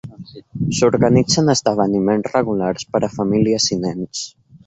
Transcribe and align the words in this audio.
S'organitzen 0.77 1.51
esdeveniments 1.55 2.31
regulars 2.37 2.87
per 2.95 3.03
a 3.09 3.13
famílies 3.19 3.71
i 3.77 3.81
nens. 3.87 4.27